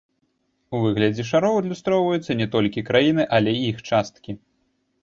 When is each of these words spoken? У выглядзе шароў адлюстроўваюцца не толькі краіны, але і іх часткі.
У 0.77 0.79
выглядзе 0.85 1.25
шароў 1.31 1.59
адлюстроўваюцца 1.61 2.31
не 2.41 2.47
толькі 2.57 2.87
краіны, 2.89 3.23
але 3.43 3.51
і 3.61 3.65
іх 3.71 3.79
часткі. 3.89 4.31